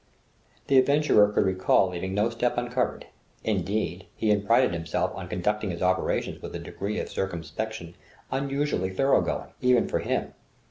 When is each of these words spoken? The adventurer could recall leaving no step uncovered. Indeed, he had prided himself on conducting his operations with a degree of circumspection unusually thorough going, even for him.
The 0.65 0.79
adventurer 0.79 1.31
could 1.31 1.45
recall 1.45 1.89
leaving 1.89 2.15
no 2.15 2.31
step 2.31 2.57
uncovered. 2.57 3.05
Indeed, 3.43 4.07
he 4.15 4.29
had 4.29 4.47
prided 4.47 4.73
himself 4.73 5.11
on 5.13 5.27
conducting 5.27 5.69
his 5.69 5.83
operations 5.83 6.41
with 6.41 6.55
a 6.55 6.59
degree 6.59 6.99
of 6.99 7.07
circumspection 7.07 7.93
unusually 8.31 8.89
thorough 8.89 9.21
going, 9.21 9.49
even 9.61 9.87
for 9.87 9.99
him. 9.99 10.33